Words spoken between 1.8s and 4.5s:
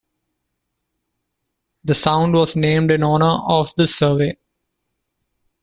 The sound was named in honour of this survey.